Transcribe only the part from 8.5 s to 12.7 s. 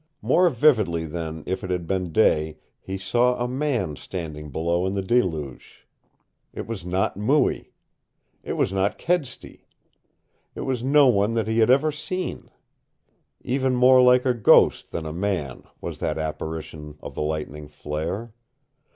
was not Kedsty. It was no one that he had ever seen.